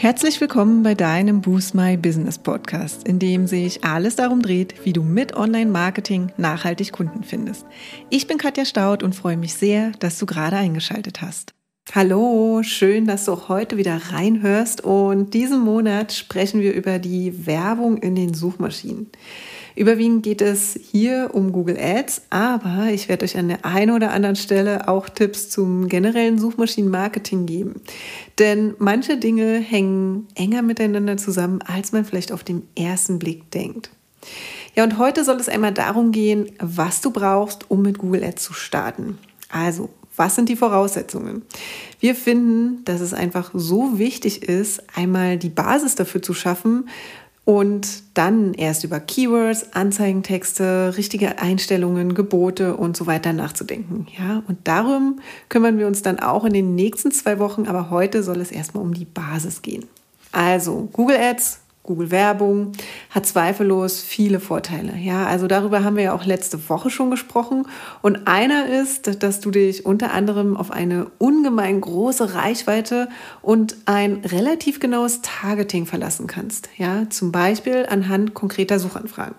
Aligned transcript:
Herzlich 0.00 0.40
willkommen 0.40 0.84
bei 0.84 0.94
deinem 0.94 1.40
Boost 1.40 1.74
My 1.74 1.96
Business 1.96 2.38
Podcast, 2.38 3.08
in 3.08 3.18
dem 3.18 3.48
sich 3.48 3.82
alles 3.82 4.14
darum 4.14 4.42
dreht, 4.42 4.84
wie 4.84 4.92
du 4.92 5.02
mit 5.02 5.34
Online-Marketing 5.34 6.30
nachhaltig 6.36 6.92
Kunden 6.92 7.24
findest. 7.24 7.66
Ich 8.08 8.28
bin 8.28 8.38
Katja 8.38 8.64
Staud 8.64 9.02
und 9.02 9.16
freue 9.16 9.36
mich 9.36 9.54
sehr, 9.54 9.90
dass 9.98 10.16
du 10.20 10.24
gerade 10.24 10.54
eingeschaltet 10.54 11.20
hast. 11.20 11.52
Hallo, 11.92 12.62
schön, 12.62 13.06
dass 13.06 13.24
du 13.24 13.48
heute 13.48 13.76
wieder 13.76 14.00
reinhörst 14.12 14.84
und 14.84 15.34
diesen 15.34 15.58
Monat 15.58 16.12
sprechen 16.12 16.60
wir 16.60 16.74
über 16.74 17.00
die 17.00 17.48
Werbung 17.48 17.96
in 17.96 18.14
den 18.14 18.34
Suchmaschinen. 18.34 19.08
Überwiegend 19.78 20.24
geht 20.24 20.42
es 20.42 20.76
hier 20.90 21.30
um 21.34 21.52
Google 21.52 21.78
Ads, 21.78 22.22
aber 22.30 22.88
ich 22.90 23.08
werde 23.08 23.24
euch 23.24 23.38
an 23.38 23.46
der 23.46 23.64
einen 23.64 23.92
oder 23.92 24.10
anderen 24.10 24.34
Stelle 24.34 24.88
auch 24.88 25.08
Tipps 25.08 25.50
zum 25.50 25.86
generellen 25.86 26.36
Suchmaschinenmarketing 26.36 27.46
geben. 27.46 27.80
Denn 28.40 28.74
manche 28.78 29.18
Dinge 29.18 29.60
hängen 29.60 30.26
enger 30.34 30.62
miteinander 30.62 31.16
zusammen, 31.16 31.62
als 31.62 31.92
man 31.92 32.04
vielleicht 32.04 32.32
auf 32.32 32.42
den 32.42 32.66
ersten 32.76 33.20
Blick 33.20 33.52
denkt. 33.52 33.90
Ja, 34.74 34.82
und 34.82 34.98
heute 34.98 35.22
soll 35.22 35.36
es 35.36 35.48
einmal 35.48 35.74
darum 35.74 36.10
gehen, 36.10 36.50
was 36.58 37.00
du 37.00 37.12
brauchst, 37.12 37.70
um 37.70 37.82
mit 37.82 37.98
Google 37.98 38.24
Ads 38.24 38.42
zu 38.42 38.54
starten. 38.54 39.16
Also, 39.48 39.90
was 40.16 40.34
sind 40.34 40.48
die 40.48 40.56
Voraussetzungen? 40.56 41.42
Wir 42.00 42.16
finden, 42.16 42.84
dass 42.84 43.00
es 43.00 43.14
einfach 43.14 43.52
so 43.54 44.00
wichtig 44.00 44.42
ist, 44.42 44.82
einmal 44.96 45.38
die 45.38 45.50
Basis 45.50 45.94
dafür 45.94 46.20
zu 46.20 46.34
schaffen, 46.34 46.88
und 47.48 48.02
dann 48.12 48.52
erst 48.52 48.84
über 48.84 49.00
Keywords, 49.00 49.72
Anzeigentexte, 49.72 50.92
richtige 50.98 51.38
Einstellungen, 51.38 52.12
Gebote 52.12 52.76
und 52.76 52.94
so 52.94 53.06
weiter 53.06 53.32
nachzudenken. 53.32 54.06
Ja, 54.18 54.42
und 54.48 54.68
darum 54.68 55.20
kümmern 55.48 55.78
wir 55.78 55.86
uns 55.86 56.02
dann 56.02 56.18
auch 56.18 56.44
in 56.44 56.52
den 56.52 56.74
nächsten 56.74 57.10
zwei 57.10 57.38
Wochen, 57.38 57.66
aber 57.66 57.88
heute 57.88 58.22
soll 58.22 58.42
es 58.42 58.52
erstmal 58.52 58.84
um 58.84 58.92
die 58.92 59.06
Basis 59.06 59.62
gehen. 59.62 59.86
Also 60.30 60.90
Google 60.92 61.16
Ads, 61.16 61.60
Google 61.88 62.10
Werbung 62.10 62.72
hat 63.08 63.24
zweifellos 63.24 64.02
viele 64.02 64.40
Vorteile. 64.40 64.94
Ja, 64.98 65.26
also 65.26 65.46
darüber 65.46 65.84
haben 65.84 65.96
wir 65.96 66.04
ja 66.04 66.12
auch 66.12 66.26
letzte 66.26 66.68
Woche 66.68 66.90
schon 66.90 67.10
gesprochen. 67.10 67.66
Und 68.02 68.28
einer 68.28 68.68
ist, 68.68 69.22
dass 69.22 69.40
du 69.40 69.50
dich 69.50 69.86
unter 69.86 70.12
anderem 70.12 70.54
auf 70.54 70.70
eine 70.70 71.06
ungemein 71.16 71.80
große 71.80 72.34
Reichweite 72.34 73.08
und 73.40 73.74
ein 73.86 74.22
relativ 74.22 74.80
genaues 74.80 75.22
Targeting 75.22 75.86
verlassen 75.86 76.26
kannst. 76.26 76.68
Ja, 76.76 77.08
zum 77.08 77.32
Beispiel 77.32 77.86
anhand 77.88 78.34
konkreter 78.34 78.78
Suchanfragen. 78.78 79.36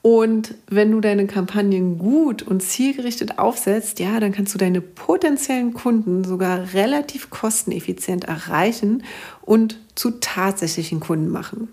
Und 0.00 0.54
wenn 0.68 0.92
du 0.92 1.00
deine 1.00 1.26
Kampagnen 1.26 1.98
gut 1.98 2.42
und 2.42 2.62
zielgerichtet 2.62 3.38
aufsetzt, 3.38 3.98
ja, 3.98 4.20
dann 4.20 4.32
kannst 4.32 4.54
du 4.54 4.58
deine 4.58 4.80
potenziellen 4.80 5.74
Kunden 5.74 6.24
sogar 6.24 6.72
relativ 6.72 7.30
kosteneffizient 7.30 8.24
erreichen 8.24 9.02
und 9.42 9.80
zu 9.96 10.12
tatsächlichen 10.20 11.00
Kunden 11.00 11.28
machen. 11.28 11.68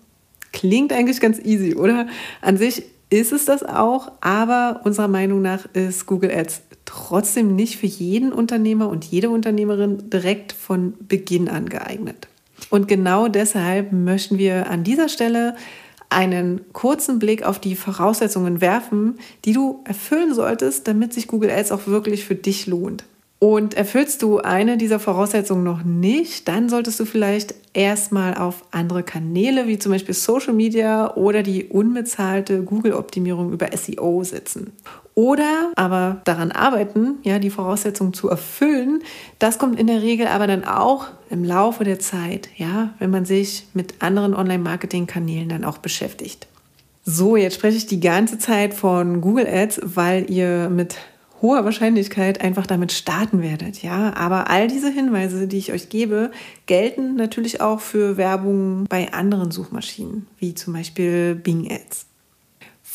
Klingt 0.53 0.91
eigentlich 0.91 1.19
ganz 1.19 1.39
easy, 1.39 1.75
oder? 1.75 2.07
An 2.41 2.57
sich 2.57 2.83
ist 3.09 3.31
es 3.31 3.45
das 3.45 3.63
auch, 3.63 4.11
aber 4.21 4.81
unserer 4.83 5.07
Meinung 5.07 5.41
nach 5.41 5.65
ist 5.73 6.05
Google 6.07 6.31
Ads 6.31 6.63
trotzdem 6.85 7.55
nicht 7.55 7.77
für 7.77 7.87
jeden 7.87 8.31
Unternehmer 8.31 8.89
und 8.89 9.05
jede 9.05 9.29
Unternehmerin 9.29 10.09
direkt 10.09 10.53
von 10.53 10.93
Beginn 10.99 11.49
an 11.49 11.69
geeignet. 11.69 12.27
Und 12.69 12.87
genau 12.87 13.27
deshalb 13.27 13.91
möchten 13.91 14.37
wir 14.37 14.69
an 14.69 14.83
dieser 14.83 15.09
Stelle 15.09 15.55
einen 16.09 16.61
kurzen 16.73 17.19
Blick 17.19 17.43
auf 17.43 17.59
die 17.59 17.75
Voraussetzungen 17.75 18.61
werfen, 18.61 19.17
die 19.43 19.53
du 19.53 19.81
erfüllen 19.85 20.33
solltest, 20.33 20.87
damit 20.87 21.13
sich 21.13 21.27
Google 21.27 21.51
Ads 21.51 21.71
auch 21.71 21.87
wirklich 21.87 22.25
für 22.25 22.35
dich 22.35 22.67
lohnt. 22.67 23.05
Und 23.39 23.73
erfüllst 23.73 24.21
du 24.21 24.39
eine 24.39 24.77
dieser 24.77 24.99
Voraussetzungen 24.99 25.63
noch 25.63 25.83
nicht, 25.83 26.47
dann 26.47 26.69
solltest 26.69 26.99
du 26.99 27.05
vielleicht 27.05 27.53
erstmal 27.73 28.35
auf 28.35 28.63
andere 28.71 29.03
Kanäle 29.03 29.67
wie 29.67 29.77
zum 29.77 29.91
Beispiel 29.91 30.15
Social 30.15 30.53
Media 30.53 31.15
oder 31.15 31.43
die 31.43 31.65
unbezahlte 31.65 32.63
Google-Optimierung 32.63 33.51
über 33.51 33.69
SEO 33.75 34.23
setzen. 34.23 34.71
Oder 35.15 35.71
aber 35.77 36.21
daran 36.25 36.51
arbeiten, 36.51 37.19
ja, 37.23 37.39
die 37.39 37.49
Voraussetzungen 37.49 38.13
zu 38.13 38.29
erfüllen. 38.29 39.01
Das 39.39 39.57
kommt 39.57 39.79
in 39.79 39.87
der 39.87 40.01
Regel 40.01 40.27
aber 40.27 40.45
dann 40.45 40.65
auch 40.65 41.07
im 41.29 41.45
Laufe 41.45 41.85
der 41.85 41.99
Zeit, 41.99 42.49
ja, 42.57 42.93
wenn 42.99 43.11
man 43.11 43.23
sich 43.23 43.67
mit 43.73 43.95
anderen 44.03 44.35
Online-Marketing-Kanälen 44.35 45.47
dann 45.47 45.63
auch 45.63 45.77
beschäftigt. 45.77 46.47
So, 47.05 47.37
jetzt 47.37 47.55
spreche 47.55 47.77
ich 47.77 47.85
die 47.85 48.01
ganze 48.01 48.39
Zeit 48.39 48.73
von 48.73 49.21
Google 49.21 49.47
Ads, 49.47 49.79
weil 49.83 50.29
ihr 50.29 50.69
mit 50.69 50.97
hoher 51.41 51.63
Wahrscheinlichkeit 51.63 52.41
einfach 52.41 52.65
damit 52.65 52.91
starten 52.91 53.41
werdet, 53.41 53.83
ja. 53.83 54.13
Aber 54.15 54.49
all 54.49 54.67
diese 54.67 54.89
Hinweise, 54.89 55.47
die 55.47 55.59
ich 55.59 55.71
euch 55.71 55.89
gebe, 55.89 56.31
gelten 56.65 57.15
natürlich 57.15 57.61
auch 57.61 57.79
für 57.79 58.17
Werbung 58.17 58.85
bei 58.89 59.13
anderen 59.13 59.51
Suchmaschinen, 59.51 60.27
wie 60.39 60.55
zum 60.55 60.73
Beispiel 60.73 61.35
Bing 61.35 61.71
Ads. 61.71 62.07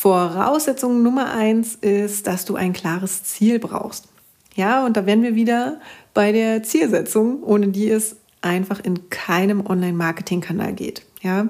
Voraussetzung 0.00 1.02
Nummer 1.02 1.30
eins 1.30 1.74
ist, 1.74 2.26
dass 2.26 2.46
du 2.46 2.54
ein 2.56 2.72
klares 2.72 3.22
Ziel 3.22 3.58
brauchst. 3.58 4.08
Ja, 4.54 4.86
und 4.86 4.96
da 4.96 5.04
wären 5.04 5.22
wir 5.22 5.34
wieder 5.34 5.78
bei 6.14 6.32
der 6.32 6.62
Zielsetzung, 6.62 7.42
ohne 7.42 7.68
die 7.68 7.90
es 7.90 8.16
einfach 8.40 8.80
in 8.80 9.10
keinem 9.10 9.66
Online-Marketing-Kanal 9.66 10.72
geht. 10.72 11.02
Ja, 11.20 11.48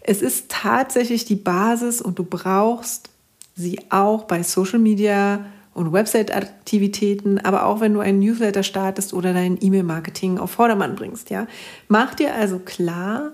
es 0.00 0.22
ist 0.22 0.48
tatsächlich 0.48 1.26
die 1.26 1.36
Basis 1.36 2.00
und 2.00 2.18
du 2.18 2.24
brauchst 2.24 3.10
sie 3.54 3.78
auch 3.90 4.24
bei 4.24 4.42
Social 4.42 4.78
Media, 4.78 5.44
und 5.72 5.92
Website-Aktivitäten, 5.92 7.38
aber 7.38 7.64
auch 7.64 7.80
wenn 7.80 7.94
du 7.94 8.00
einen 8.00 8.18
Newsletter 8.18 8.64
startest 8.64 9.14
oder 9.14 9.32
dein 9.32 9.56
E-Mail-Marketing 9.60 10.38
auf 10.38 10.50
Vordermann 10.50 10.96
bringst. 10.96 11.30
Ja? 11.30 11.46
Mach 11.86 12.14
dir 12.14 12.34
also 12.34 12.58
klar, 12.58 13.30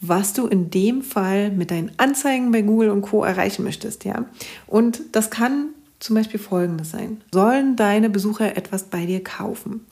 was 0.00 0.32
du 0.32 0.46
in 0.46 0.70
dem 0.70 1.02
Fall 1.02 1.50
mit 1.50 1.70
deinen 1.70 1.90
Anzeigen 1.96 2.52
bei 2.52 2.62
Google 2.62 2.90
und 2.90 3.02
Co. 3.02 3.24
erreichen 3.24 3.64
möchtest. 3.64 4.04
Ja? 4.04 4.26
Und 4.66 5.00
das 5.12 5.30
kann 5.30 5.70
zum 5.98 6.14
Beispiel 6.14 6.38
folgendes 6.38 6.90
sein. 6.90 7.20
Sollen 7.32 7.74
deine 7.74 8.08
Besucher 8.08 8.56
etwas 8.56 8.84
bei 8.84 9.06
dir 9.06 9.22
kaufen? 9.22 9.86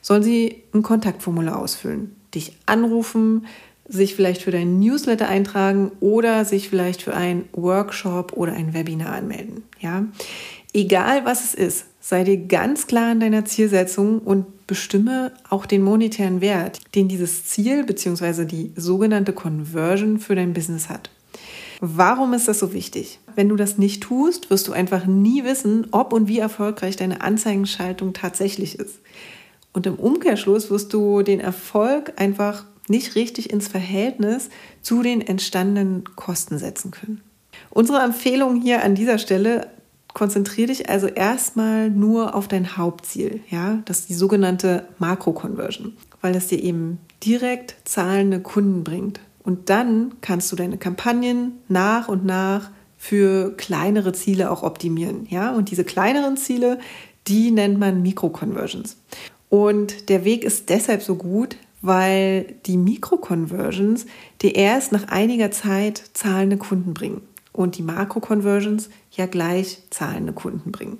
Sollen 0.00 0.22
sie 0.22 0.62
ein 0.74 0.82
Kontaktformular 0.82 1.58
ausfüllen, 1.58 2.16
dich 2.34 2.56
anrufen, 2.66 3.46
sich 3.88 4.16
vielleicht 4.16 4.42
für 4.42 4.50
deinen 4.50 4.80
Newsletter 4.80 5.28
eintragen 5.28 5.92
oder 6.00 6.44
sich 6.44 6.68
vielleicht 6.68 7.02
für 7.02 7.14
einen 7.14 7.48
Workshop 7.52 8.32
oder 8.32 8.54
ein 8.54 8.74
Webinar 8.74 9.12
anmelden? 9.12 9.62
Ja? 9.78 10.06
Egal 10.72 11.24
was 11.24 11.44
es 11.44 11.54
ist, 11.54 11.86
sei 12.02 12.24
dir 12.24 12.36
ganz 12.36 12.88
klar 12.88 13.12
in 13.12 13.20
deiner 13.20 13.44
Zielsetzung 13.44 14.18
und 14.18 14.66
bestimme 14.66 15.32
auch 15.48 15.64
den 15.64 15.82
monetären 15.82 16.40
Wert, 16.40 16.80
den 16.96 17.08
dieses 17.08 17.46
Ziel 17.46 17.84
bzw. 17.84 18.44
die 18.44 18.72
sogenannte 18.76 19.32
Conversion 19.32 20.18
für 20.18 20.34
dein 20.34 20.52
Business 20.52 20.88
hat. 20.88 21.10
Warum 21.80 22.34
ist 22.34 22.48
das 22.48 22.58
so 22.58 22.72
wichtig? 22.72 23.20
Wenn 23.34 23.48
du 23.48 23.56
das 23.56 23.78
nicht 23.78 24.02
tust, 24.02 24.50
wirst 24.50 24.68
du 24.68 24.72
einfach 24.72 25.06
nie 25.06 25.44
wissen, 25.44 25.86
ob 25.92 26.12
und 26.12 26.28
wie 26.28 26.38
erfolgreich 26.40 26.96
deine 26.96 27.22
Anzeigenschaltung 27.22 28.12
tatsächlich 28.12 28.78
ist. 28.78 28.98
Und 29.72 29.86
im 29.86 29.94
Umkehrschluss 29.94 30.70
wirst 30.70 30.92
du 30.92 31.22
den 31.22 31.40
Erfolg 31.40 32.12
einfach 32.16 32.64
nicht 32.88 33.14
richtig 33.14 33.50
ins 33.52 33.68
Verhältnis 33.68 34.50
zu 34.80 35.02
den 35.02 35.20
entstandenen 35.20 36.04
Kosten 36.16 36.58
setzen 36.58 36.90
können. 36.90 37.20
Unsere 37.70 38.00
Empfehlung 38.02 38.60
hier 38.60 38.84
an 38.84 38.94
dieser 38.94 39.18
Stelle 39.18 39.68
konzentriere 40.14 40.68
dich 40.68 40.88
also 40.88 41.06
erstmal 41.06 41.90
nur 41.90 42.34
auf 42.34 42.48
dein 42.48 42.76
Hauptziel, 42.76 43.40
ja, 43.48 43.82
das 43.84 44.00
ist 44.00 44.08
die 44.08 44.14
sogenannte 44.14 44.86
Makro-Conversion, 44.98 45.96
weil 46.20 46.36
es 46.36 46.48
dir 46.48 46.62
eben 46.62 46.98
direkt 47.24 47.76
zahlende 47.84 48.40
Kunden 48.40 48.84
bringt. 48.84 49.20
Und 49.42 49.70
dann 49.70 50.14
kannst 50.20 50.52
du 50.52 50.56
deine 50.56 50.78
Kampagnen 50.78 51.58
nach 51.68 52.08
und 52.08 52.24
nach 52.24 52.70
für 52.96 53.56
kleinere 53.56 54.12
Ziele 54.12 54.50
auch 54.50 54.62
optimieren, 54.62 55.26
ja, 55.28 55.52
und 55.52 55.70
diese 55.70 55.84
kleineren 55.84 56.36
Ziele, 56.36 56.78
die 57.26 57.50
nennt 57.50 57.78
man 57.78 58.02
Mikro-Conversions. 58.02 58.96
Und 59.48 60.08
der 60.08 60.24
Weg 60.24 60.44
ist 60.44 60.68
deshalb 60.68 61.02
so 61.02 61.16
gut, 61.16 61.56
weil 61.80 62.54
die 62.66 62.76
Mikro-Conversions 62.76 64.06
dir 64.40 64.54
erst 64.54 64.92
nach 64.92 65.08
einiger 65.08 65.50
Zeit 65.50 66.02
zahlende 66.14 66.56
Kunden 66.56 66.94
bringen 66.94 67.22
und 67.52 67.76
die 67.76 67.82
Makro-Conversions 67.82 68.88
ja 69.10 69.26
gleich 69.26 69.78
zahlende 69.90 70.32
Kunden 70.32 70.72
bringen. 70.72 70.98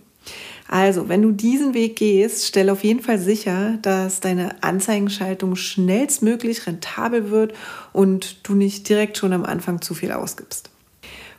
Also, 0.68 1.08
wenn 1.08 1.22
du 1.22 1.32
diesen 1.32 1.74
Weg 1.74 1.96
gehst, 1.96 2.46
stell 2.46 2.70
auf 2.70 2.84
jeden 2.84 3.00
Fall 3.00 3.18
sicher, 3.18 3.78
dass 3.82 4.20
deine 4.20 4.62
Anzeigenschaltung 4.62 5.56
schnellstmöglich 5.56 6.66
rentabel 6.66 7.30
wird 7.30 7.54
und 7.92 8.46
du 8.46 8.54
nicht 8.54 8.88
direkt 8.88 9.18
schon 9.18 9.32
am 9.32 9.44
Anfang 9.44 9.82
zu 9.82 9.94
viel 9.94 10.12
ausgibst. 10.12 10.70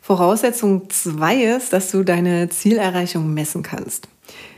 Voraussetzung 0.01 0.89
2 0.89 1.43
ist, 1.55 1.71
dass 1.71 1.89
du 1.91 2.03
deine 2.03 2.49
Zielerreichung 2.49 3.33
messen 3.33 3.63
kannst. 3.63 4.09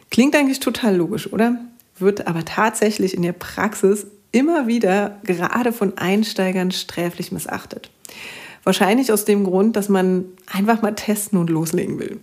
Klingt 0.10 0.36
eigentlich 0.36 0.60
total 0.60 0.96
logisch, 0.96 1.31
oder? 1.31 1.60
Wird 1.98 2.28
aber 2.28 2.44
tatsächlich 2.44 3.13
in 3.13 3.22
der 3.22 3.34
Praxis 3.34 4.07
immer 4.31 4.68
wieder 4.68 5.19
gerade 5.24 5.72
von 5.72 5.98
Einsteigern 5.98 6.72
sträflich 6.72 7.31
missachtet. 7.31 7.92
Wahrscheinlich 8.66 9.14
aus 9.14 9.24
dem 9.24 9.46
Grund, 9.46 9.78
dass 9.78 9.88
man 9.88 10.26
einfach 10.52 10.82
mal 10.82 10.96
testen 10.96 11.40
und 11.40 11.50
loslegen 11.50 12.00
will. 12.00 12.20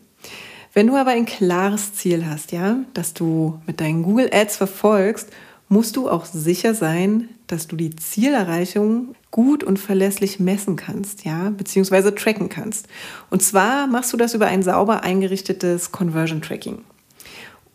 Wenn 0.74 0.88
du 0.88 0.96
aber 0.96 1.12
ein 1.12 1.24
klares 1.24 1.94
Ziel 1.94 2.26
hast, 2.26 2.52
ja, 2.52 2.78
dass 2.94 3.14
du 3.14 3.60
mit 3.66 3.80
deinen 3.80 4.02
Google 4.02 4.28
Ads 4.32 4.56
verfolgst, 4.56 5.30
musst 5.68 5.96
du 5.96 6.10
auch 6.10 6.26
sicher 6.26 6.74
sein, 6.74 7.30
dass 7.46 7.66
du 7.66 7.76
die 7.76 7.94
Zielerreichung 7.96 9.14
gut 9.30 9.64
und 9.64 9.78
verlässlich 9.78 10.40
messen 10.40 10.76
kannst, 10.76 11.24
ja, 11.24 11.50
beziehungsweise 11.50 12.14
tracken 12.14 12.48
kannst. 12.48 12.88
Und 13.30 13.42
zwar 13.42 13.86
machst 13.86 14.12
du 14.12 14.16
das 14.16 14.34
über 14.34 14.46
ein 14.46 14.62
sauber 14.62 15.02
eingerichtetes 15.02 15.92
Conversion 15.92 16.42
Tracking. 16.42 16.82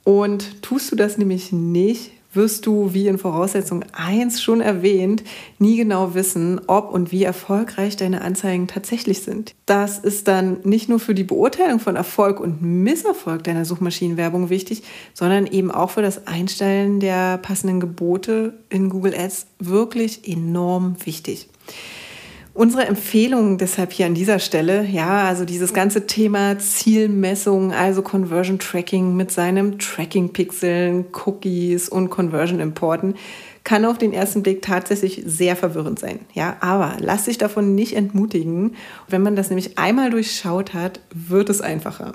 Und 0.04 0.62
tust 0.62 0.92
du 0.92 0.96
das 0.96 1.18
nämlich 1.18 1.52
nicht, 1.52 2.12
wirst 2.34 2.66
du, 2.66 2.94
wie 2.94 3.08
in 3.08 3.18
Voraussetzung 3.18 3.84
1 3.94 4.42
schon 4.42 4.62
erwähnt, 4.62 5.24
nie 5.60 5.78
genau 5.78 6.14
wissen, 6.14 6.62
ob 6.68 6.92
und 6.92 7.12
wie 7.12 7.24
erfolgreich 7.24 7.96
deine 7.96 8.22
Anzeigen 8.22 8.68
tatsächlich 8.68 9.22
sind. 9.22 9.56
Das 9.66 10.00
ist 10.00 10.28
dann 10.28 10.58
nicht 10.64 10.90
nur 10.90 11.00
für 11.00 11.16
die 11.16 11.24
Beurteilung 11.24 11.80
von 11.80 11.96
Erfolg 11.96 12.40
und 12.40 12.62
Misserfolg 12.62 13.44
deiner 13.44 13.66
Suchmaschinenwerbung 13.66 14.50
wichtig, 14.50 14.84
sondern 15.14 15.48
eben 15.48 15.72
auch 15.72 15.92
für 15.92 16.02
das 16.02 16.28
Einstellen 16.28 17.00
der 17.00 17.38
passenden 17.38 17.80
Gebote 17.80 18.54
in 18.70 18.90
Google 18.90 19.16
Ads 19.16 19.48
wirklich 19.60 20.28
enorm 20.28 20.96
wichtig. 21.04 21.50
Unsere 22.58 22.88
Empfehlung 22.88 23.60
deshalb 23.60 23.94
hier 23.94 24.08
an 24.08 24.16
dieser 24.16 24.40
Stelle, 24.40 24.84
ja, 24.84 25.28
also 25.28 25.46
dieses 25.46 25.76
ganze 25.76 26.08
Thema 26.08 26.58
Zielmessung, 26.58 27.72
also 27.72 28.02
Conversion 28.02 28.58
Tracking 28.58 29.16
mit 29.16 29.30
seinem 29.30 29.78
Tracking-Pixeln, 29.78 31.06
Cookies 31.24 31.88
und 31.88 32.10
Conversion-Importen, 32.10 33.14
kann 33.64 33.86
auf 33.86 34.00
den 34.00 34.12
ersten 34.12 34.42
Blick 34.42 34.64
tatsächlich 34.64 35.22
sehr 35.24 35.56
verwirrend 35.56 36.00
sein. 36.00 36.22
Ja, 36.34 36.58
aber 36.60 36.98
lass 37.00 37.26
dich 37.26 37.38
davon 37.38 37.76
nicht 37.76 37.96
entmutigen. 37.96 38.76
Wenn 39.08 39.22
man 39.22 39.36
das 39.36 39.52
nämlich 39.52 39.78
einmal 39.78 40.10
durchschaut 40.10 40.74
hat, 40.74 41.00
wird 41.14 41.52
es 41.52 41.62
einfacher. 41.62 42.14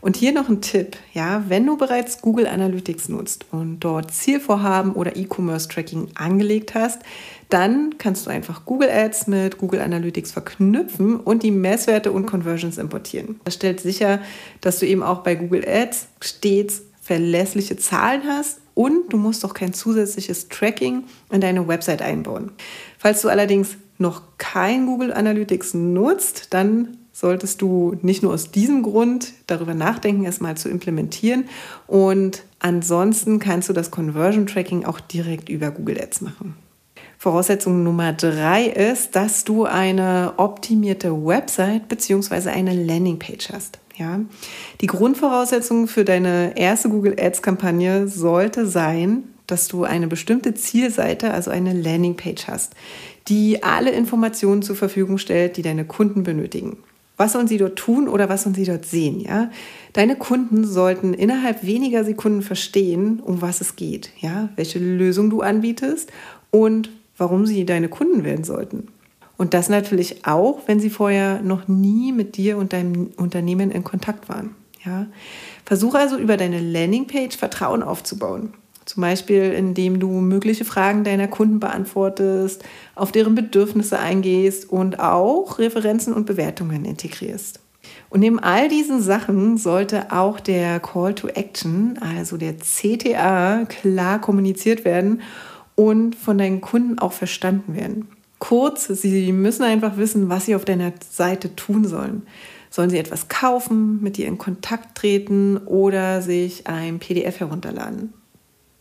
Und 0.00 0.16
hier 0.16 0.32
noch 0.32 0.48
ein 0.48 0.60
Tipp, 0.60 0.96
ja, 1.12 1.42
wenn 1.48 1.66
du 1.66 1.76
bereits 1.76 2.20
Google 2.20 2.46
Analytics 2.46 3.08
nutzt 3.08 3.46
und 3.50 3.80
dort 3.80 4.12
Zielvorhaben 4.12 4.92
oder 4.92 5.16
E-Commerce 5.16 5.68
Tracking 5.68 6.08
angelegt 6.14 6.74
hast, 6.74 7.00
dann 7.48 7.96
kannst 7.98 8.26
du 8.26 8.30
einfach 8.30 8.64
Google 8.64 8.90
Ads 8.90 9.26
mit 9.26 9.58
Google 9.58 9.80
Analytics 9.80 10.32
verknüpfen 10.32 11.18
und 11.18 11.42
die 11.42 11.50
Messwerte 11.50 12.12
und 12.12 12.26
Conversions 12.26 12.78
importieren. 12.78 13.40
Das 13.44 13.54
stellt 13.54 13.80
sicher, 13.80 14.20
dass 14.60 14.78
du 14.78 14.86
eben 14.86 15.02
auch 15.02 15.20
bei 15.22 15.34
Google 15.34 15.64
Ads 15.66 16.08
stets 16.20 16.82
verlässliche 17.00 17.76
Zahlen 17.76 18.22
hast 18.28 18.60
und 18.74 19.12
du 19.12 19.16
musst 19.16 19.44
auch 19.44 19.54
kein 19.54 19.72
zusätzliches 19.72 20.48
Tracking 20.48 21.04
in 21.32 21.40
deine 21.40 21.66
Website 21.66 22.02
einbauen. 22.02 22.52
Falls 22.98 23.22
du 23.22 23.28
allerdings 23.28 23.76
noch 23.96 24.22
kein 24.36 24.86
Google 24.86 25.12
Analytics 25.12 25.74
nutzt, 25.74 26.48
dann 26.54 26.97
solltest 27.18 27.62
du 27.62 27.96
nicht 28.02 28.22
nur 28.22 28.32
aus 28.32 28.52
diesem 28.52 28.84
Grund 28.84 29.32
darüber 29.48 29.74
nachdenken, 29.74 30.24
es 30.24 30.38
mal 30.38 30.56
zu 30.56 30.68
implementieren. 30.68 31.48
Und 31.88 32.44
ansonsten 32.60 33.40
kannst 33.40 33.68
du 33.68 33.72
das 33.72 33.90
Conversion 33.90 34.46
Tracking 34.46 34.84
auch 34.84 35.00
direkt 35.00 35.48
über 35.48 35.72
Google 35.72 36.00
Ads 36.00 36.20
machen. 36.20 36.54
Voraussetzung 37.18 37.82
Nummer 37.82 38.12
drei 38.12 38.66
ist, 38.66 39.16
dass 39.16 39.42
du 39.42 39.64
eine 39.64 40.34
optimierte 40.36 41.10
Website 41.26 41.88
bzw. 41.88 42.50
eine 42.50 42.72
Landingpage 42.72 43.50
hast. 43.52 43.80
Ja? 43.96 44.20
Die 44.80 44.86
Grundvoraussetzung 44.86 45.88
für 45.88 46.04
deine 46.04 46.56
erste 46.56 46.88
Google 46.88 47.16
Ads-Kampagne 47.18 48.06
sollte 48.06 48.64
sein, 48.64 49.24
dass 49.48 49.66
du 49.66 49.82
eine 49.82 50.06
bestimmte 50.06 50.54
Zielseite, 50.54 51.32
also 51.32 51.50
eine 51.50 51.72
Landingpage 51.72 52.46
hast, 52.46 52.74
die 53.26 53.64
alle 53.64 53.90
Informationen 53.90 54.62
zur 54.62 54.76
Verfügung 54.76 55.18
stellt, 55.18 55.56
die 55.56 55.62
deine 55.62 55.84
Kunden 55.84 56.22
benötigen. 56.22 56.76
Was 57.18 57.32
sollen 57.32 57.48
sie 57.48 57.58
dort 57.58 57.76
tun 57.76 58.08
oder 58.08 58.28
was 58.30 58.44
sollen 58.44 58.54
sie 58.54 58.64
dort 58.64 58.86
sehen? 58.86 59.20
Ja? 59.20 59.50
Deine 59.92 60.16
Kunden 60.16 60.64
sollten 60.64 61.12
innerhalb 61.12 61.64
weniger 61.64 62.04
Sekunden 62.04 62.42
verstehen, 62.42 63.20
um 63.20 63.42
was 63.42 63.60
es 63.60 63.76
geht, 63.76 64.10
ja? 64.20 64.48
welche 64.56 64.78
Lösung 64.78 65.28
du 65.28 65.42
anbietest 65.42 66.10
und 66.50 66.90
warum 67.18 67.44
sie 67.44 67.66
deine 67.66 67.88
Kunden 67.88 68.24
werden 68.24 68.44
sollten. 68.44 68.88
Und 69.36 69.52
das 69.52 69.68
natürlich 69.68 70.26
auch, 70.26 70.60
wenn 70.66 70.80
sie 70.80 70.90
vorher 70.90 71.42
noch 71.42 71.68
nie 71.68 72.12
mit 72.12 72.36
dir 72.36 72.56
und 72.56 72.72
deinem 72.72 73.10
Unternehmen 73.16 73.70
in 73.70 73.84
Kontakt 73.84 74.28
waren. 74.28 74.54
Ja? 74.84 75.06
Versuche 75.64 75.98
also 75.98 76.16
über 76.16 76.36
deine 76.36 76.60
Landingpage 76.60 77.36
Vertrauen 77.36 77.82
aufzubauen. 77.82 78.54
Zum 78.88 79.02
Beispiel, 79.02 79.52
indem 79.52 80.00
du 80.00 80.08
mögliche 80.08 80.64
Fragen 80.64 81.04
deiner 81.04 81.28
Kunden 81.28 81.60
beantwortest, 81.60 82.64
auf 82.94 83.12
deren 83.12 83.34
Bedürfnisse 83.34 83.98
eingehst 83.98 84.70
und 84.70 84.98
auch 84.98 85.58
Referenzen 85.58 86.14
und 86.14 86.24
Bewertungen 86.24 86.86
integrierst. 86.86 87.60
Und 88.08 88.20
neben 88.20 88.38
all 88.38 88.70
diesen 88.70 89.02
Sachen 89.02 89.58
sollte 89.58 90.10
auch 90.10 90.40
der 90.40 90.80
Call 90.80 91.14
to 91.14 91.28
Action, 91.28 91.98
also 92.00 92.38
der 92.38 92.56
CTA, 92.56 93.66
klar 93.66 94.22
kommuniziert 94.22 94.86
werden 94.86 95.20
und 95.74 96.16
von 96.16 96.38
deinen 96.38 96.62
Kunden 96.62 96.98
auch 96.98 97.12
verstanden 97.12 97.76
werden. 97.76 98.08
Kurz, 98.38 98.86
sie 98.86 99.32
müssen 99.32 99.64
einfach 99.64 99.98
wissen, 99.98 100.30
was 100.30 100.46
sie 100.46 100.54
auf 100.54 100.64
deiner 100.64 100.94
Seite 101.10 101.54
tun 101.56 101.84
sollen. 101.84 102.22
Sollen 102.70 102.88
sie 102.88 102.98
etwas 102.98 103.28
kaufen, 103.28 104.02
mit 104.02 104.16
dir 104.16 104.28
in 104.28 104.38
Kontakt 104.38 104.96
treten 104.96 105.58
oder 105.58 106.22
sich 106.22 106.66
ein 106.66 106.98
PDF 107.00 107.40
herunterladen? 107.40 108.14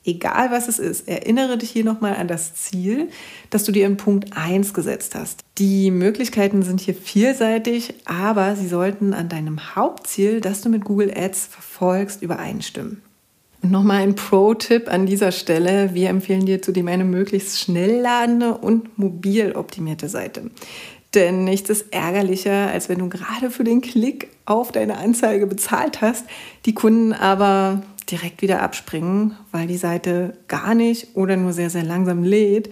Egal 0.07 0.51
was 0.51 0.69
es 0.69 0.79
ist, 0.79 1.09
erinnere 1.09 1.57
dich 1.57 1.69
hier 1.69 1.83
nochmal 1.83 2.15
an 2.15 2.29
das 2.29 2.55
Ziel, 2.55 3.09
das 3.49 3.65
du 3.65 3.73
dir 3.73 3.85
in 3.85 3.97
Punkt 3.97 4.37
1 4.37 4.73
gesetzt 4.73 5.15
hast. 5.15 5.41
Die 5.57 5.91
Möglichkeiten 5.91 6.63
sind 6.63 6.79
hier 6.79 6.93
vielseitig, 6.93 7.93
aber 8.05 8.55
sie 8.55 8.69
sollten 8.69 9.13
an 9.13 9.27
deinem 9.27 9.75
Hauptziel, 9.75 10.39
das 10.39 10.61
du 10.61 10.69
mit 10.69 10.85
Google 10.85 11.11
Ads 11.13 11.47
verfolgst, 11.47 12.21
übereinstimmen. 12.21 13.01
Nochmal 13.61 14.03
ein 14.03 14.15
Pro-Tipp 14.15 14.87
an 14.89 15.07
dieser 15.07 15.33
Stelle. 15.33 15.93
Wir 15.93 16.07
empfehlen 16.07 16.45
dir 16.45 16.61
zudem 16.61 16.87
eine 16.87 17.03
möglichst 17.03 17.59
schnell 17.59 17.99
ladende 17.99 18.53
und 18.57 18.97
mobil 18.97 19.51
optimierte 19.57 20.07
Seite. 20.07 20.51
Denn 21.15 21.43
nichts 21.43 21.69
ist 21.69 21.91
ärgerlicher, 21.91 22.69
als 22.71 22.87
wenn 22.87 22.99
du 22.99 23.09
gerade 23.09 23.49
für 23.49 23.65
den 23.65 23.81
Klick 23.81 24.29
auf 24.45 24.71
deine 24.71 24.99
Anzeige 24.99 25.47
bezahlt 25.47 25.99
hast, 25.99 26.25
die 26.65 26.73
Kunden 26.73 27.11
aber 27.11 27.81
direkt 28.11 28.41
wieder 28.41 28.61
abspringen, 28.61 29.35
weil 29.51 29.67
die 29.67 29.77
Seite 29.77 30.37
gar 30.47 30.75
nicht 30.75 31.15
oder 31.15 31.35
nur 31.35 31.53
sehr, 31.53 31.69
sehr 31.69 31.83
langsam 31.83 32.23
lädt 32.23 32.69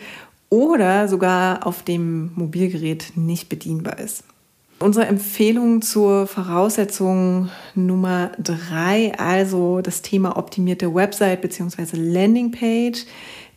oder 0.50 1.08
sogar 1.08 1.66
auf 1.66 1.84
dem 1.84 2.32
Mobilgerät 2.36 3.14
nicht 3.16 3.50
bedienbar 3.50 4.00
ist. 4.00 4.24
Unsere 4.80 5.06
Empfehlung 5.06 5.82
zur 5.82 6.28
Voraussetzung 6.28 7.50
Nummer 7.76 8.32
drei, 8.38 9.14
also 9.18 9.82
das 9.82 10.02
Thema 10.02 10.38
optimierte 10.38 10.94
Website 10.94 11.42
bzw. 11.42 11.96
Landingpage, 11.96 13.06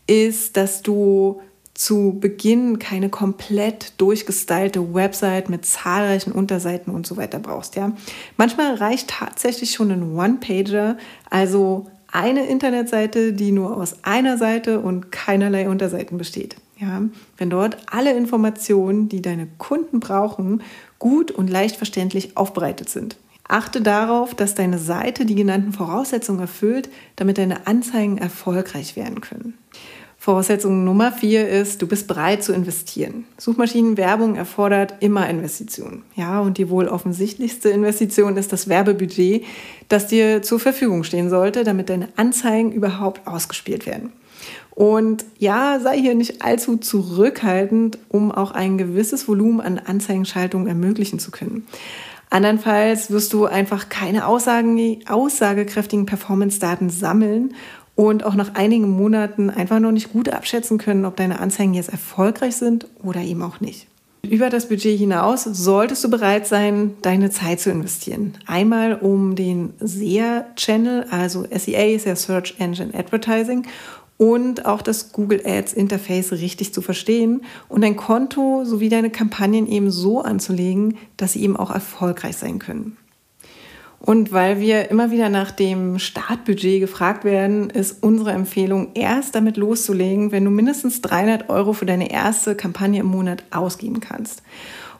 ist, 0.07 0.57
dass 0.57 0.83
du 0.83 1.41
zu 1.79 2.17
Beginn 2.19 2.81
keine 2.81 3.09
komplett 3.09 3.93
durchgestylte 3.99 4.95
Website 4.95 5.49
mit 5.49 5.65
zahlreichen 5.65 6.33
Unterseiten 6.33 6.93
und 6.93 7.07
so 7.07 7.17
weiter 7.17 7.39
brauchst. 7.39 7.77
Ja? 7.77 7.93
Manchmal 8.37 8.75
reicht 8.75 9.11
tatsächlich 9.11 9.71
schon 9.71 9.93
ein 9.93 10.17
One-Pager, 10.17 10.99
also 11.31 11.87
eine 12.11 12.49
Internetseite, 12.49 13.33
die 13.33 13.53
nur 13.53 13.77
aus 13.77 14.03
einer 14.03 14.39
Seite 14.39 14.81
und 14.81 15.13
keinerlei 15.13 15.69
Unterseiten 15.69 16.19
besteht. 16.19 16.57
Ja? 16.81 17.03
Wenn 17.37 17.49
dort 17.49 17.77
alle 17.87 18.13
Informationen, 18.13 19.09
die 19.09 19.23
deine 19.23 19.47
Kunden 19.47 20.01
brauchen, 20.01 20.63
gut 20.99 21.31
und 21.31 21.49
leicht 21.49 21.77
verständlich 21.77 22.37
aufbereitet 22.37 22.89
sind. 22.89 23.17
Achte 23.47 23.83
darauf, 23.83 24.35
dass 24.35 24.57
deine 24.57 24.79
Seite 24.79 25.25
die 25.27 25.37
genannten 25.37 25.73
Voraussetzungen 25.73 26.41
erfüllt, 26.41 26.89
damit 27.15 27.39
deine 27.39 27.69
Anzeigen 27.69 28.19
erfolgreich 28.19 28.97
werden 28.97 29.21
können. 29.21 29.57
Voraussetzung 30.29 30.85
Nummer 30.85 31.11
vier 31.11 31.49
ist, 31.49 31.81
du 31.81 31.87
bist 31.87 32.07
bereit 32.07 32.45
zu 32.45 32.53
investieren. 32.53 33.25
Suchmaschinenwerbung 33.39 34.37
erfordert 34.37 34.97
immer 35.01 35.27
Investitionen. 35.27 36.03
Ja, 36.17 36.41
und 36.41 36.59
die 36.59 36.69
wohl 36.69 36.87
offensichtlichste 36.87 37.71
Investition 37.71 38.37
ist 38.37 38.53
das 38.53 38.69
Werbebudget, 38.69 39.47
das 39.89 40.07
dir 40.07 40.43
zur 40.43 40.61
Verfügung 40.61 41.03
stehen 41.03 41.31
sollte, 41.31 41.65
damit 41.65 41.89
deine 41.89 42.09
Anzeigen 42.17 42.73
überhaupt 42.73 43.27
ausgespielt 43.27 43.87
werden. 43.87 44.13
Und 44.69 45.25
ja, 45.39 45.81
sei 45.83 45.99
hier 45.99 46.15
nicht 46.15 46.43
allzu 46.43 46.77
zurückhaltend, 46.77 47.99
um 48.11 48.31
auch 48.31 48.51
ein 48.51 48.77
gewisses 48.77 49.29
Volumen 49.29 49.63
an 49.63 49.79
Anzeigenschaltungen 49.79 50.69
ermöglichen 50.69 51.19
zu 51.21 51.31
können. 51.31 51.67
Andernfalls 52.31 53.11
wirst 53.11 53.33
du 53.33 53.47
einfach 53.47 53.89
keine 53.89 54.27
Aussagen, 54.27 55.01
aussagekräftigen 55.09 56.05
Performance-Daten 56.05 56.91
sammeln 56.91 57.55
und 57.99 58.23
auch 58.23 58.37
nach 58.37 58.55
einigen 58.55 58.89
Monaten 58.91 59.51
einfach 59.51 59.81
noch 59.81 59.91
nicht 59.91 60.13
gut 60.13 60.29
abschätzen 60.29 60.79
können, 60.79 61.05
ob 61.05 61.17
deine 61.17 61.41
Anzeigen 61.41 61.75
jetzt 61.75 61.89
erfolgreich 61.89 62.55
sind 62.55 62.87
oder 63.03 63.23
eben 63.23 63.43
auch 63.43 63.61
nicht. 63.61 63.89
Über 64.23 64.51
das 64.51 64.69
Budget 64.69 64.97
hinaus 64.97 65.43
solltest 65.43 66.05
du 66.05 66.09
bereit 66.09 66.47
sein, 66.47 66.95
deine 67.03 67.31
Zeit 67.31 67.59
zu 67.59 67.71
investieren. 67.71 68.35
Einmal 68.47 68.95
um 68.95 69.35
den 69.35 69.73
SEA-Channel, 69.81 71.07
also 71.11 71.45
SEA 71.53 71.97
ist 71.97 72.07
ja 72.07 72.15
Search 72.15 72.55
Engine 72.61 72.95
Advertising, 72.95 73.67
und 74.17 74.65
auch 74.65 74.83
das 74.83 75.13
Google 75.13 75.43
Ads 75.45 75.73
Interface 75.73 76.33
richtig 76.33 76.73
zu 76.75 76.83
verstehen 76.83 77.43
und 77.69 77.83
dein 77.83 77.97
Konto 77.97 78.65
sowie 78.65 78.89
deine 78.89 79.11
Kampagnen 79.11 79.67
eben 79.67 79.91
so 79.91 80.21
anzulegen, 80.21 80.99
dass 81.17 81.33
sie 81.33 81.43
eben 81.43 81.57
auch 81.57 81.73
erfolgreich 81.73 82.37
sein 82.37 82.61
können. 82.61 82.97
Und 84.01 84.33
weil 84.33 84.61
wir 84.61 84.91
immer 84.91 85.11
wieder 85.11 85.29
nach 85.29 85.51
dem 85.51 85.99
Startbudget 85.99 86.81
gefragt 86.81 87.25
werden, 87.25 87.69
ist 87.69 88.03
unsere 88.03 88.31
Empfehlung, 88.31 88.91
erst 88.95 89.35
damit 89.35 89.57
loszulegen, 89.57 90.31
wenn 90.31 90.45
du 90.45 90.51
mindestens 90.51 91.03
300 91.03 91.51
Euro 91.51 91.73
für 91.73 91.87
deine 91.87 92.11
erste 92.11 92.55
Kampagne 92.55 93.01
im 93.01 93.07
Monat 93.07 93.43
ausgeben 93.51 93.99
kannst. 94.01 94.43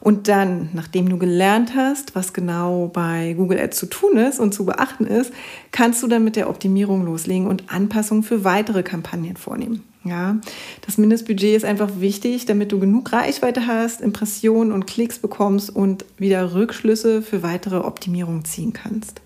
Und 0.01 0.27
dann, 0.27 0.69
nachdem 0.73 1.09
du 1.09 1.17
gelernt 1.17 1.75
hast, 1.75 2.15
was 2.15 2.33
genau 2.33 2.89
bei 2.93 3.33
Google 3.37 3.59
Ads 3.59 3.77
zu 3.77 3.85
tun 3.85 4.17
ist 4.17 4.39
und 4.39 4.53
zu 4.53 4.65
beachten 4.65 5.05
ist, 5.05 5.33
kannst 5.71 6.01
du 6.03 6.07
dann 6.07 6.23
mit 6.23 6.35
der 6.35 6.49
Optimierung 6.49 7.05
loslegen 7.05 7.47
und 7.47 7.71
Anpassungen 7.71 8.23
für 8.23 8.43
weitere 8.43 8.83
Kampagnen 8.83 9.35
vornehmen. 9.35 9.88
Ja, 10.05 10.37
das 10.85 10.97
Mindestbudget 10.97 11.57
ist 11.57 11.65
einfach 11.65 11.89
wichtig, 11.99 12.45
damit 12.45 12.71
du 12.71 12.79
genug 12.79 13.11
Reichweite 13.11 13.67
hast, 13.67 13.99
Impressionen 13.99 14.71
und 14.71 14.87
Klicks 14.87 15.19
bekommst 15.19 15.75
und 15.75 16.05
wieder 16.17 16.53
Rückschlüsse 16.53 17.21
für 17.21 17.43
weitere 17.43 17.77
Optimierungen 17.77 18.45
ziehen 18.45 18.71
kannst. 18.71 19.21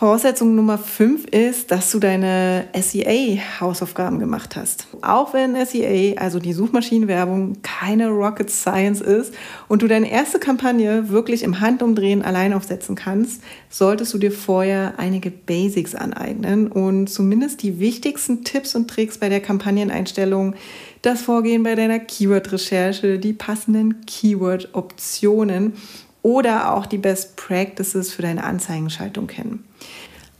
Voraussetzung 0.00 0.54
Nummer 0.54 0.78
5 0.78 1.26
ist, 1.26 1.70
dass 1.70 1.90
du 1.90 1.98
deine 1.98 2.64
SEA-Hausaufgaben 2.72 4.18
gemacht 4.18 4.56
hast. 4.56 4.86
Auch 5.02 5.34
wenn 5.34 5.54
SEA, 5.66 6.16
also 6.16 6.38
die 6.38 6.54
Suchmaschinenwerbung, 6.54 7.60
keine 7.60 8.08
Rocket 8.08 8.48
Science 8.48 9.02
ist 9.02 9.34
und 9.68 9.82
du 9.82 9.88
deine 9.88 10.10
erste 10.10 10.38
Kampagne 10.38 11.10
wirklich 11.10 11.42
im 11.42 11.60
Handumdrehen 11.60 12.22
allein 12.22 12.54
aufsetzen 12.54 12.94
kannst, 12.94 13.42
solltest 13.68 14.14
du 14.14 14.16
dir 14.16 14.32
vorher 14.32 14.94
einige 14.96 15.30
Basics 15.30 15.94
aneignen 15.94 16.68
und 16.68 17.08
zumindest 17.08 17.62
die 17.62 17.78
wichtigsten 17.78 18.42
Tipps 18.42 18.74
und 18.74 18.88
Tricks 18.88 19.18
bei 19.18 19.28
der 19.28 19.40
Kampagneneinstellung, 19.40 20.54
das 21.02 21.20
Vorgehen 21.20 21.62
bei 21.62 21.74
deiner 21.74 21.98
Keyword-Recherche, 21.98 23.18
die 23.18 23.34
passenden 23.34 24.06
Keyword-Optionen 24.06 25.74
oder 26.22 26.74
auch 26.74 26.86
die 26.86 26.98
Best 26.98 27.36
Practices 27.36 28.12
für 28.12 28.22
deine 28.22 28.44
Anzeigenschaltung 28.44 29.26
kennen. 29.26 29.64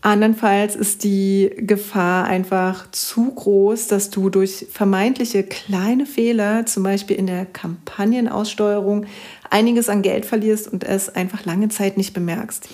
Andernfalls 0.03 0.77
ist 0.77 1.05
die 1.05 1.51
Gefahr 1.59 2.25
einfach 2.25 2.91
zu 2.91 3.33
groß, 3.33 3.87
dass 3.89 4.09
du 4.09 4.31
durch 4.31 4.67
vermeintliche 4.73 5.43
kleine 5.43 6.07
Fehler, 6.07 6.65
zum 6.65 6.85
Beispiel 6.85 7.17
in 7.17 7.27
der 7.27 7.45
Kampagnenaussteuerung, 7.45 9.05
einiges 9.51 9.91
an 9.91 10.01
Geld 10.01 10.25
verlierst 10.25 10.73
und 10.73 10.85
es 10.85 11.11
einfach 11.11 11.45
lange 11.45 11.69
Zeit 11.69 11.99
nicht 11.99 12.15
bemerkst. 12.15 12.67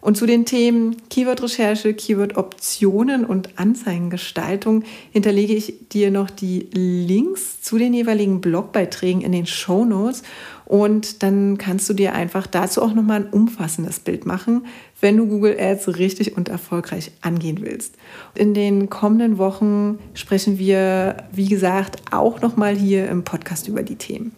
Und 0.00 0.16
zu 0.16 0.26
den 0.26 0.44
Themen 0.44 0.96
Keyword-Recherche, 1.10 1.94
Keyword-Optionen 1.94 3.24
und 3.24 3.50
Anzeigengestaltung 3.56 4.82
hinterlege 5.12 5.54
ich 5.54 5.88
dir 5.92 6.10
noch 6.10 6.28
die 6.28 6.68
Links 6.72 7.62
zu 7.62 7.78
den 7.78 7.94
jeweiligen 7.94 8.40
Blogbeiträgen 8.40 9.22
in 9.22 9.30
den 9.30 9.46
Show 9.46 9.84
Notes. 9.84 10.24
Und 10.72 11.22
dann 11.22 11.58
kannst 11.58 11.86
du 11.90 11.92
dir 11.92 12.14
einfach 12.14 12.46
dazu 12.46 12.80
auch 12.80 12.94
nochmal 12.94 13.20
ein 13.20 13.30
umfassendes 13.30 14.00
Bild 14.00 14.24
machen, 14.24 14.64
wenn 15.02 15.18
du 15.18 15.26
Google 15.26 15.60
Ads 15.60 15.98
richtig 15.98 16.34
und 16.34 16.48
erfolgreich 16.48 17.12
angehen 17.20 17.58
willst. 17.60 17.96
In 18.34 18.54
den 18.54 18.88
kommenden 18.88 19.36
Wochen 19.36 19.98
sprechen 20.14 20.58
wir, 20.58 21.24
wie 21.30 21.50
gesagt, 21.50 22.00
auch 22.10 22.40
nochmal 22.40 22.74
hier 22.74 23.06
im 23.10 23.22
Podcast 23.22 23.68
über 23.68 23.82
die 23.82 23.96
Themen. 23.96 24.34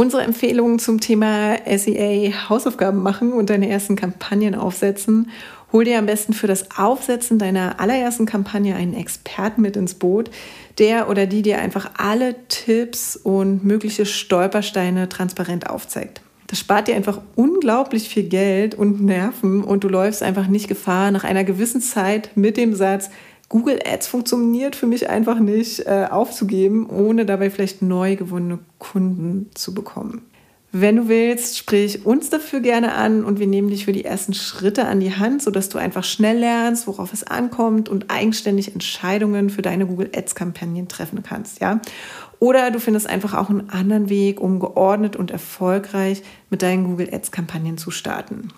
Unsere 0.00 0.22
Empfehlungen 0.22 0.78
zum 0.78 0.98
Thema 0.98 1.58
SEA 1.66 2.48
Hausaufgaben 2.48 3.02
machen 3.02 3.34
und 3.34 3.50
deine 3.50 3.68
ersten 3.68 3.96
Kampagnen 3.96 4.54
aufsetzen. 4.54 5.28
Hol 5.72 5.84
dir 5.84 5.98
am 5.98 6.06
besten 6.06 6.32
für 6.32 6.46
das 6.46 6.70
Aufsetzen 6.78 7.38
deiner 7.38 7.80
allerersten 7.80 8.24
Kampagne 8.24 8.74
einen 8.74 8.94
Experten 8.94 9.60
mit 9.60 9.76
ins 9.76 9.92
Boot, 9.92 10.30
der 10.78 11.10
oder 11.10 11.26
die 11.26 11.42
dir 11.42 11.58
einfach 11.58 11.90
alle 11.98 12.34
Tipps 12.48 13.14
und 13.14 13.62
mögliche 13.62 14.06
Stolpersteine 14.06 15.10
transparent 15.10 15.68
aufzeigt. 15.68 16.22
Das 16.46 16.58
spart 16.58 16.88
dir 16.88 16.96
einfach 16.96 17.20
unglaublich 17.36 18.08
viel 18.08 18.24
Geld 18.24 18.74
und 18.74 19.02
Nerven 19.02 19.62
und 19.62 19.84
du 19.84 19.88
läufst 19.88 20.22
einfach 20.22 20.46
nicht 20.46 20.66
Gefahr, 20.66 21.10
nach 21.10 21.24
einer 21.24 21.44
gewissen 21.44 21.82
Zeit 21.82 22.30
mit 22.36 22.56
dem 22.56 22.74
Satz, 22.74 23.10
Google 23.50 23.80
Ads 23.84 24.06
funktioniert 24.06 24.76
für 24.76 24.86
mich 24.86 25.10
einfach 25.10 25.40
nicht 25.40 25.80
äh, 25.80 26.06
aufzugeben, 26.08 26.88
ohne 26.88 27.26
dabei 27.26 27.50
vielleicht 27.50 27.82
neu 27.82 28.14
gewonnene 28.14 28.60
Kunden 28.78 29.50
zu 29.54 29.74
bekommen. 29.74 30.22
Wenn 30.72 30.94
du 30.94 31.08
willst, 31.08 31.58
sprich 31.58 32.06
uns 32.06 32.30
dafür 32.30 32.60
gerne 32.60 32.94
an 32.94 33.24
und 33.24 33.40
wir 33.40 33.48
nehmen 33.48 33.68
dich 33.70 33.86
für 33.86 33.92
die 33.92 34.04
ersten 34.04 34.34
Schritte 34.34 34.86
an 34.86 35.00
die 35.00 35.16
Hand, 35.16 35.42
sodass 35.42 35.68
du 35.68 35.78
einfach 35.78 36.04
schnell 36.04 36.38
lernst, 36.38 36.86
worauf 36.86 37.12
es 37.12 37.24
ankommt 37.24 37.88
und 37.88 38.08
eigenständig 38.08 38.72
Entscheidungen 38.72 39.50
für 39.50 39.62
deine 39.62 39.84
Google 39.84 40.12
Ads 40.14 40.36
Kampagnen 40.36 40.86
treffen 40.86 41.24
kannst, 41.24 41.60
ja? 41.60 41.80
Oder 42.38 42.70
du 42.70 42.78
findest 42.78 43.08
einfach 43.08 43.34
auch 43.34 43.50
einen 43.50 43.68
anderen 43.68 44.08
Weg, 44.08 44.40
um 44.40 44.60
geordnet 44.60 45.16
und 45.16 45.32
erfolgreich 45.32 46.22
mit 46.50 46.62
deinen 46.62 46.84
Google 46.84 47.12
Ads 47.12 47.32
Kampagnen 47.32 47.76
zu 47.76 47.90
starten. 47.90 48.52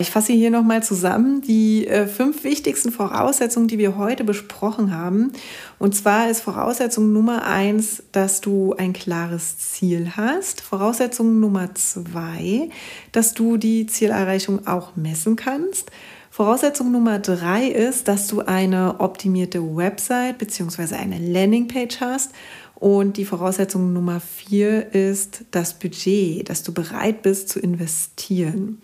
Ich 0.00 0.12
fasse 0.12 0.32
hier 0.32 0.52
nochmal 0.52 0.80
zusammen 0.84 1.40
die 1.40 1.88
äh, 1.88 2.06
fünf 2.06 2.44
wichtigsten 2.44 2.92
Voraussetzungen, 2.92 3.66
die 3.66 3.78
wir 3.78 3.96
heute 3.96 4.22
besprochen 4.22 4.94
haben. 4.94 5.32
Und 5.80 5.96
zwar 5.96 6.30
ist 6.30 6.40
Voraussetzung 6.40 7.12
Nummer 7.12 7.44
eins, 7.44 8.04
dass 8.12 8.40
du 8.40 8.74
ein 8.74 8.92
klares 8.92 9.58
Ziel 9.58 10.12
hast. 10.16 10.60
Voraussetzung 10.60 11.40
Nummer 11.40 11.74
zwei, 11.74 12.70
dass 13.10 13.34
du 13.34 13.56
die 13.56 13.86
Zielerreichung 13.86 14.68
auch 14.68 14.94
messen 14.94 15.34
kannst. 15.34 15.90
Voraussetzung 16.30 16.92
Nummer 16.92 17.18
drei 17.18 17.66
ist, 17.66 18.06
dass 18.06 18.28
du 18.28 18.42
eine 18.42 19.00
optimierte 19.00 19.60
Website 19.74 20.38
bzw. 20.38 20.94
eine 20.94 21.18
Landingpage 21.18 22.00
hast. 22.00 22.30
Und 22.76 23.16
die 23.16 23.24
Voraussetzung 23.24 23.92
Nummer 23.92 24.20
vier 24.20 24.94
ist 24.94 25.46
das 25.50 25.74
Budget, 25.74 26.48
dass 26.48 26.62
du 26.62 26.72
bereit 26.72 27.22
bist 27.22 27.48
zu 27.48 27.58
investieren. 27.58 28.80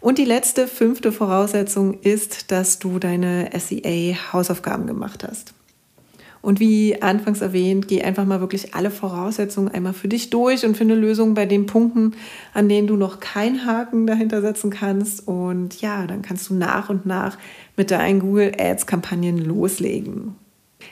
Und 0.00 0.18
die 0.18 0.24
letzte, 0.24 0.66
fünfte 0.66 1.12
Voraussetzung 1.12 2.00
ist, 2.00 2.50
dass 2.50 2.78
du 2.78 2.98
deine 2.98 3.50
SEA-Hausaufgaben 3.54 4.86
gemacht 4.86 5.24
hast. 5.24 5.52
Und 6.42 6.58
wie 6.58 7.02
anfangs 7.02 7.42
erwähnt, 7.42 7.86
geh 7.86 8.02
einfach 8.02 8.24
mal 8.24 8.40
wirklich 8.40 8.74
alle 8.74 8.90
Voraussetzungen 8.90 9.68
einmal 9.68 9.92
für 9.92 10.08
dich 10.08 10.30
durch 10.30 10.64
und 10.64 10.74
finde 10.74 10.94
Lösungen 10.94 11.34
bei 11.34 11.44
den 11.44 11.66
Punkten, 11.66 12.12
an 12.54 12.68
denen 12.68 12.86
du 12.86 12.96
noch 12.96 13.20
keinen 13.20 13.66
Haken 13.66 14.06
dahinter 14.06 14.40
setzen 14.40 14.70
kannst. 14.70 15.28
Und 15.28 15.82
ja, 15.82 16.06
dann 16.06 16.22
kannst 16.22 16.48
du 16.48 16.54
nach 16.54 16.88
und 16.88 17.04
nach 17.04 17.36
mit 17.76 17.90
deinen 17.90 18.20
Google 18.20 18.52
Ads-Kampagnen 18.58 19.36
loslegen. 19.36 20.34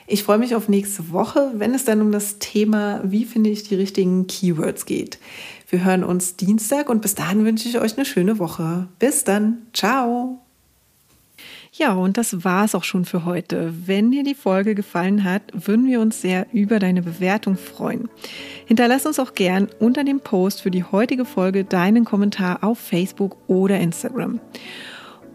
Ich 0.07 0.23
freue 0.23 0.37
mich 0.37 0.55
auf 0.55 0.69
nächste 0.69 1.11
Woche, 1.11 1.51
wenn 1.55 1.73
es 1.73 1.85
dann 1.85 2.01
um 2.01 2.11
das 2.11 2.39
Thema, 2.39 3.01
wie 3.03 3.25
finde 3.25 3.49
ich 3.49 3.63
die 3.63 3.75
richtigen 3.75 4.27
Keywords 4.27 4.85
geht. 4.85 5.19
Wir 5.69 5.83
hören 5.83 6.03
uns 6.03 6.35
Dienstag 6.35 6.89
und 6.89 7.01
bis 7.01 7.15
dahin 7.15 7.45
wünsche 7.45 7.69
ich 7.69 7.79
euch 7.79 7.95
eine 7.95 8.05
schöne 8.05 8.39
Woche. 8.39 8.87
Bis 8.97 9.23
dann. 9.23 9.59
Ciao. 9.73 10.39
Ja, 11.71 11.93
und 11.93 12.17
das 12.17 12.43
war 12.43 12.65
es 12.65 12.73
auch 12.73 12.83
schon 12.83 13.05
für 13.05 13.25
heute. 13.25 13.73
Wenn 13.85 14.11
dir 14.11 14.23
die 14.23 14.35
Folge 14.35 14.73
gefallen 14.73 15.23
hat, 15.23 15.43
würden 15.53 15.85
wir 15.85 16.01
uns 16.01 16.21
sehr 16.21 16.47
über 16.51 16.79
deine 16.79 17.03
Bewertung 17.03 17.55
freuen. 17.55 18.09
Hinterlass 18.65 19.05
uns 19.05 19.19
auch 19.19 19.33
gern 19.35 19.69
unter 19.79 20.03
dem 20.03 20.19
Post 20.19 20.61
für 20.61 20.71
die 20.71 20.83
heutige 20.83 21.25
Folge 21.25 21.63
deinen 21.63 22.05
Kommentar 22.05 22.63
auf 22.63 22.79
Facebook 22.79 23.37
oder 23.47 23.79
Instagram. 23.79 24.39